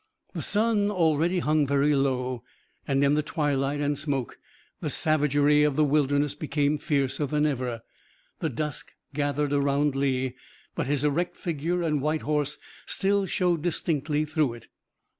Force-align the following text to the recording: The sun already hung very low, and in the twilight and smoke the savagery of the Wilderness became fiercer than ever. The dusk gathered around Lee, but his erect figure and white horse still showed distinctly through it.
The 0.33 0.41
sun 0.41 0.89
already 0.89 1.37
hung 1.37 1.67
very 1.67 1.93
low, 1.93 2.43
and 2.87 3.03
in 3.03 3.13
the 3.13 3.21
twilight 3.21 3.79
and 3.81 3.95
smoke 3.95 4.39
the 4.79 4.89
savagery 4.89 5.61
of 5.61 5.75
the 5.75 5.83
Wilderness 5.83 6.33
became 6.33 6.79
fiercer 6.79 7.27
than 7.27 7.45
ever. 7.45 7.83
The 8.39 8.49
dusk 8.49 8.93
gathered 9.13 9.53
around 9.53 9.95
Lee, 9.95 10.33
but 10.73 10.87
his 10.87 11.03
erect 11.03 11.35
figure 11.37 11.83
and 11.83 12.01
white 12.01 12.23
horse 12.23 12.57
still 12.87 13.27
showed 13.27 13.61
distinctly 13.61 14.25
through 14.25 14.55
it. 14.55 14.69